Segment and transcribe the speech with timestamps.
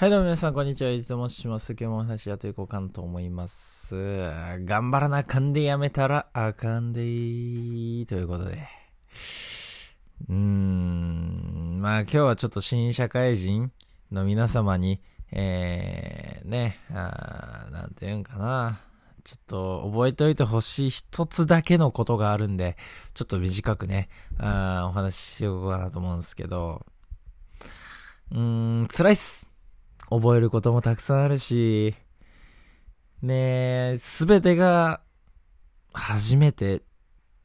[0.00, 0.92] はい、どうも皆さん、こんにちは。
[0.92, 1.72] いつもします。
[1.72, 3.96] 今日もお話しやっていこうかなと思います。
[3.96, 8.06] 頑張らなあかんでやめたらあかんでいい。
[8.06, 8.68] ということで。
[10.28, 13.72] うーん、まあ今日はちょっと新社会人
[14.12, 15.00] の皆様に、
[15.32, 18.80] えー、ね、あーなんて言うんかな。
[19.24, 22.76] ちょっと覚えておいてほしい一つだけのことがあるんで、
[23.14, 26.86] ちょっと短くね、あお話ししようかなと思うんですけど、
[28.30, 29.47] うーん、辛いっす。
[30.10, 31.94] 覚えることもたくさんあるし、
[33.22, 35.00] ねえ、すべてが
[35.92, 36.82] 初めてっ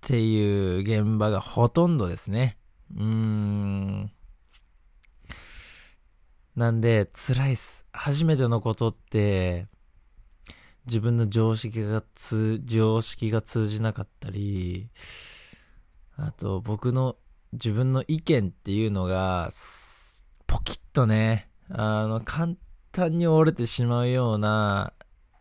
[0.00, 2.56] ていう現場がほとんどですね。
[2.94, 4.12] うーん。
[6.56, 7.84] なんで、辛いっす。
[7.92, 9.68] 初めてのことって、
[10.86, 14.88] 自分の常識が通、常識が通じなかったり、
[16.16, 17.16] あと僕の
[17.52, 19.50] 自分の意見っていうのが、
[20.46, 22.54] ポキッとね、あの、簡
[22.92, 24.92] 単に折れてしまうような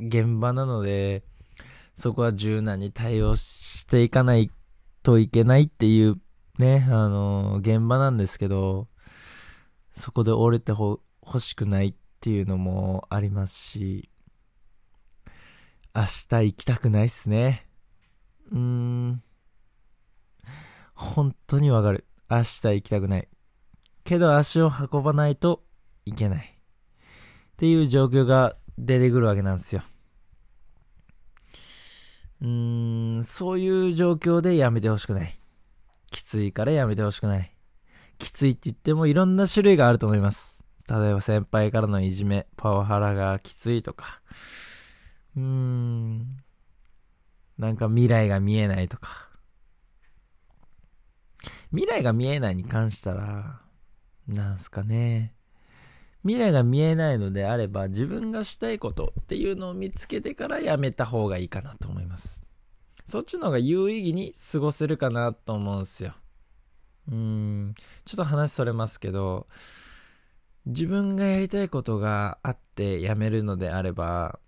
[0.00, 1.24] 現場なので、
[1.94, 4.50] そこは柔軟に対応していかない
[5.02, 6.20] といけないっていう
[6.58, 8.88] ね、あの、現場なんですけど、
[9.94, 14.10] そこで折れてほ欲しくないっていうのもありますし、
[15.94, 17.66] 明日行きたくないっすね。
[18.52, 19.22] うーん。
[20.94, 22.06] 本当にわかる。
[22.30, 23.28] 明日行きたくない。
[24.04, 25.64] けど足を運ばないと
[26.08, 26.44] いけない。
[26.44, 29.82] っていう状況が出てくるわけなんですよ。
[32.40, 35.34] うーん、そういう状況でやめてほしくない。
[36.10, 37.54] きついからやめてほしくない。
[38.18, 40.62] きついって言ってもいろんな種類があると思います。
[40.88, 44.20] 例えば先輩からのいじめ、パワハラがきついとか。
[45.36, 46.38] うーん。
[47.58, 49.28] なんか未来が見えないとか。
[51.70, 53.60] 未来が見えないに関したら、
[54.26, 55.34] なんすかね。
[56.24, 62.42] 未来が見えないのであれば自分がしたいことっていうのを見つけてからやめた方がいいかなと思います。
[63.06, 66.14] そっちの方が有意義に過ごせるかなと思うんすよ。
[67.10, 67.74] うん。
[68.04, 69.46] ちょっと話それますけど、
[70.66, 74.38] 自分がやりたいことがあってやめるのであれば、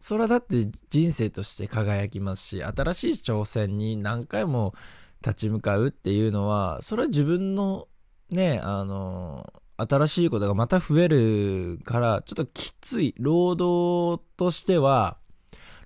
[0.00, 4.74] それはだって人生として輝きますし、新しい挑戦に何回も
[5.20, 7.88] 立ち向かうっていうのは、それは自分の
[8.30, 13.14] ね、あの、新しいことがまた増えるから、ちょっときつい。
[13.18, 15.18] 労働としては、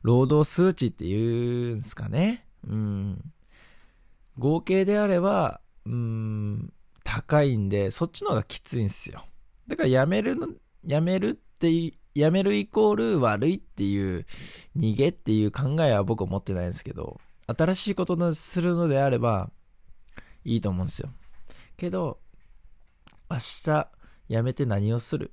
[0.02, 2.46] 労働数値っていうんですかね。
[2.66, 3.32] うん。
[4.38, 6.72] 合計であれば、うん、
[7.04, 9.24] 高いんで、そっちの方がきついんですよ。
[9.68, 10.48] だからやめるの、
[10.86, 14.26] やめるっていやめるイコール悪いっていう、
[14.76, 19.50] 逃げっていう考えは僕は持ってないんですけど、新しいことするのであれば、
[20.44, 21.10] いいと思うんですよ。
[21.76, 22.18] けど、
[23.32, 23.88] 明日
[24.28, 25.32] 辞めて何をする？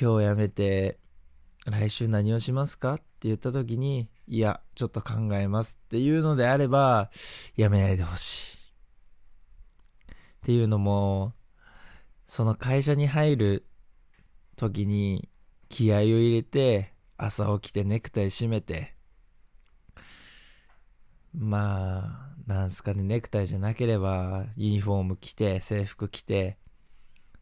[0.00, 0.98] 今日辞めて
[1.66, 2.94] 来週何をしますか？
[2.94, 7.10] って言った時にいやちょっと考えますっていうのであれば
[7.58, 8.58] 辞めないでほしい。
[8.58, 8.60] っ
[10.44, 11.34] ていうのも
[12.26, 13.66] その会社に入る
[14.56, 15.28] 時に
[15.68, 18.94] 気合を入れて朝起きてネクタイ締めて。
[21.34, 26.58] まあなんすかね、ネクタイじゃなければ、ユニフォーム着て、制服着て、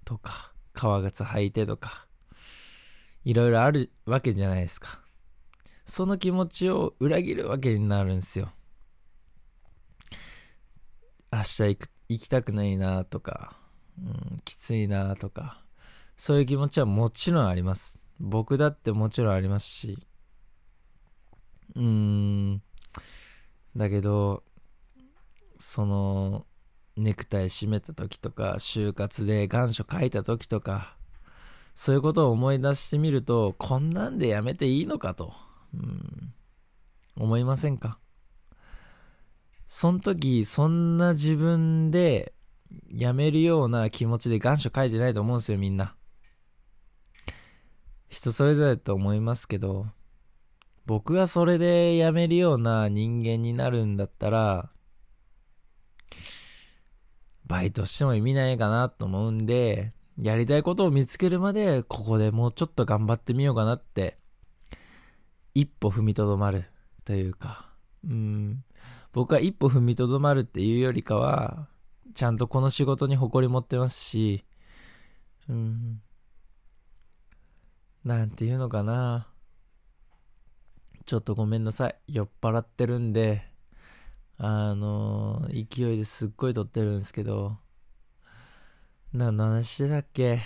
[0.05, 2.07] とか、革靴履いてとか、
[3.25, 5.01] いろいろあるわけじゃないですか。
[5.85, 8.53] その気持ちを裏切るわけになるんですよ。
[11.33, 13.57] 明日行く行きたくないなとか、
[13.99, 15.63] うん、きついなとか、
[16.17, 18.01] そういう気持ちはもちろんあります。
[18.19, 20.07] 僕だってもちろんありますし、
[21.77, 22.63] うーん、
[23.77, 24.43] だけど、
[25.61, 26.47] その、
[26.97, 30.97] ネクタイ締めた時とか、就活で願書書いた時とか、
[31.75, 35.33] そういうことを思い出してみると、こんなんでやめていいのかと、
[35.73, 36.35] うん、
[37.17, 37.99] 思いませんか？
[39.69, 42.35] その時、そんな自分で
[42.89, 45.95] やめるような気持ちで願書書いてないと思うんですよ、みんな。
[48.09, 49.87] 人それぞれと思いますけど、
[50.87, 54.71] 僕がそれでやめるような人間になるんだったら、
[57.51, 64.19] バイトしても意味ないかなと思うんで、やりたいことを見つけるまで、ここでもうちょっと頑張ってみようかなって、
[65.53, 66.67] 一歩踏みとどまる
[67.05, 67.69] というか、
[68.05, 68.63] うん、
[69.13, 71.67] 僕は一歩踏みとどまるっていうよりかは、
[72.15, 74.45] ちゃんとこの仕事に誇り持ってますし、
[75.49, 76.01] うん、
[78.05, 79.27] なんていうのかな。
[81.05, 81.97] ちょっとごめんなさい。
[82.07, 83.50] 酔っ払ってるんで、
[84.43, 87.59] あの、勢いですっごい撮ってるんですけど、
[89.13, 90.41] 何の話してたっけ？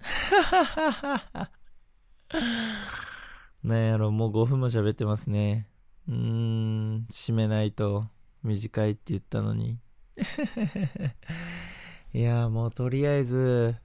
[3.62, 5.68] なんやろ、もう5分も喋ってますね。
[6.08, 8.06] うーん、締めないと
[8.42, 9.78] 短いって言ったのに。
[12.14, 13.76] いや、もうとりあえず、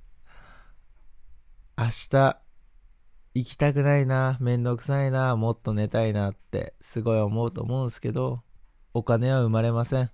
[1.78, 2.40] 明日、
[3.34, 8.42] 行きたくないな、めんどくさいな、もっと寝たいなってすごい思うと思うんですけど、
[8.94, 10.12] お金は生まれません。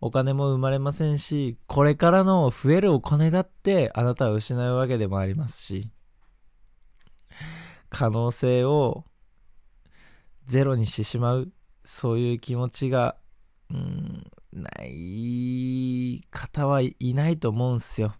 [0.00, 5.90] お金も生まれませんし、これからの増えるお金だってあなたは失うわけでもありますし、
[7.88, 9.04] 可能性を
[10.46, 11.52] ゼロにしてしまう、
[11.84, 13.16] そういう気持ちが、
[13.70, 18.14] うん、ない方はいないと思うんすよ。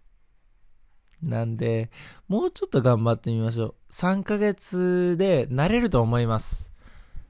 [1.21, 1.89] なんで、
[2.27, 3.75] もうちょっと頑張ってみましょう。
[3.91, 6.69] 3ヶ月で慣れると思います。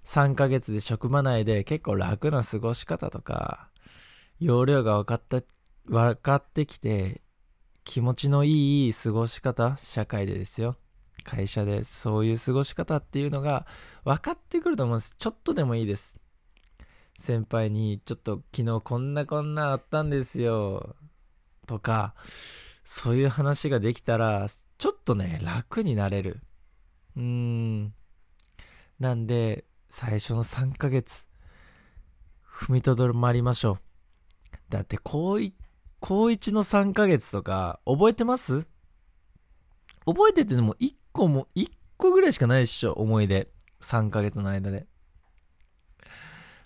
[0.07, 3.67] 3ヶ月で職場内で結構楽な過ごし方とか、
[4.39, 5.43] 容量が分かった、
[5.85, 7.21] 分かってきて、
[7.83, 10.77] 気持ちのいい過ごし方、社会でですよ。
[11.25, 13.67] 会社でそういう過ごし方っていうのが
[14.05, 15.13] 分かってくると思うんです。
[15.17, 16.17] ちょっとでもいいです。
[17.19, 20.95] 先輩に、ちょっと昨日こんなこんなあったんですよ。
[21.67, 22.15] とか、
[22.85, 26.39] そういう話ができたら、ちょっとね、楽になれる。
[27.17, 27.93] うーん。
[29.01, 29.65] なんで、
[29.99, 31.25] 最初の3ヶ月、
[32.47, 33.79] 踏みとどまりましょ
[34.51, 34.55] う。
[34.69, 35.53] だって、高1、
[35.99, 38.67] 高1の3ヶ月とか、覚えてます？
[40.05, 43.51] 覚えてても1個も、1個ぐらいしかないっしょ、思い出。
[43.81, 44.85] 3ヶ月の間で。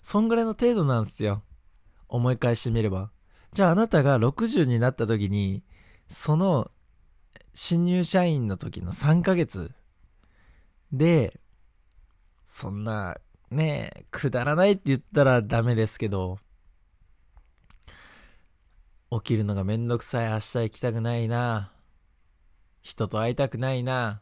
[0.02, 1.42] そんぐらいの程度なんですよ。
[2.08, 3.12] 思い返してみれば。
[3.54, 5.64] じゃああなたが60になった時に、
[6.06, 6.70] その
[7.54, 9.72] 新入社員の時の3ヶ月
[10.92, 11.40] で、
[12.54, 13.16] そんな、
[13.50, 16.38] ねえくだらないって言ったらダメですけど、
[19.10, 21.72] 起きるのがめんどくさい、明日行きたくないな、
[22.82, 24.20] 人と会いたくないな、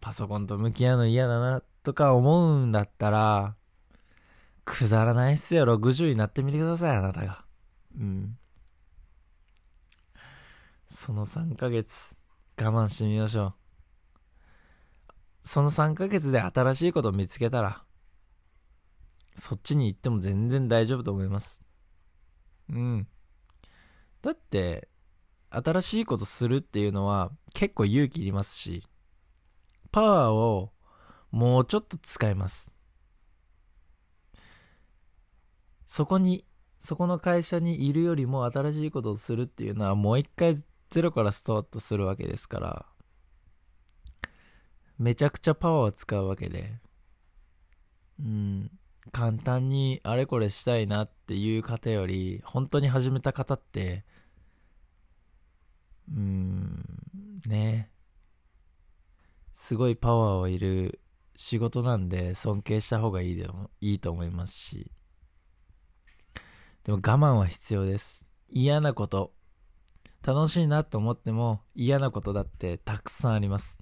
[0.00, 3.54] パソコンと向き合うの嫌だな、とか思うんだったら、
[4.64, 5.64] くだらないっすよ。
[5.64, 7.44] 60になってみてください、あなたが。
[7.96, 8.36] うん。
[10.90, 12.16] その3ヶ月、
[12.58, 13.59] 我慢してみましょう。
[15.42, 17.84] その3ヶ月で新しいことを見つけたら、
[19.36, 21.60] そっちに行っても全然大丈夫と思います。
[22.68, 23.08] うん。
[24.22, 24.88] だって、
[25.50, 28.84] 新しいことするっていうのは結構勇気いりますし、
[29.90, 30.72] パワーを
[31.30, 32.70] もうちょっと使います。
[35.86, 36.44] そこに、
[36.80, 40.56] そこの会社にいるよりも新しいことをするっていうのはもう一回
[40.90, 42.86] ゼロからスタートするわけですから、
[45.00, 46.74] めちゃくちゃパワーを使うわけで、
[48.20, 48.70] うん、
[49.12, 54.04] 簡単にあれこれしたいなっていう方より、本当に始めた方って、
[56.14, 56.84] うん、
[57.46, 57.90] ね、
[59.54, 61.00] すごいパワーをいる
[61.34, 64.92] 仕事なんで尊敬した方がいいでもいいと思いますし、
[66.84, 68.26] でも我慢は必要です。
[68.50, 69.32] 嫌なこと、
[70.22, 73.78] 楽しいなと思っても嫌なことだってたくさんあります。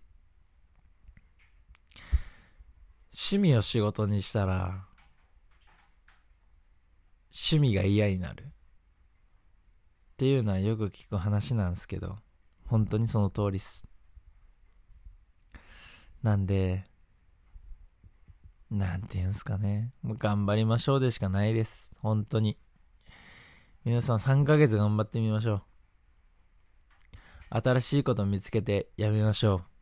[3.12, 4.87] 趣味を仕事にしたら、
[7.31, 8.44] 趣味が嫌になる。
[8.44, 8.50] っ
[10.16, 12.19] ていうのはよく聞く話なんですけど、
[12.66, 13.87] 本当にその通りっす。
[16.22, 16.84] なんで、
[18.70, 19.93] なんて言うんすかね。
[20.03, 21.93] もう頑張りましょうでしかないです。
[22.00, 22.58] 本当に。
[23.84, 25.62] 皆さん3ヶ月頑張ってみましょう。
[27.50, 29.78] 新しいこと見つけてやめましょう。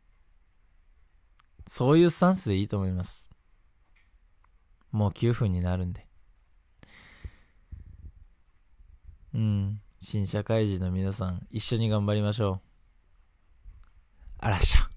[1.67, 3.31] そういうスタンスでいいと思います。
[4.91, 6.07] もう9分になるんで。
[9.33, 9.81] うん。
[9.99, 12.61] 新社会人の皆さん、一緒に頑張りましょう。
[14.39, 14.96] あらっしゃ。